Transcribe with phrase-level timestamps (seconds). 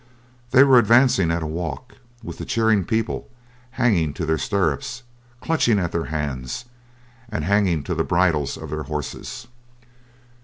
[0.49, 1.93] They were advancing at a walk,
[2.23, 3.29] with the cheering people
[3.77, 5.03] hanging to their stirrups,
[5.41, 6.65] clutching at their hands
[7.29, 9.45] and hanging to the bridles of their horses.